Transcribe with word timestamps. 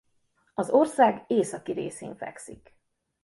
Az 0.53 0.69
ország 0.69 1.23
északi 1.27 1.71
részén 1.71 2.15
fekszik. 2.15 2.75